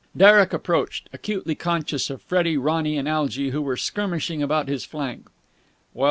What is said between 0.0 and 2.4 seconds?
Derek approached, acutely conscious of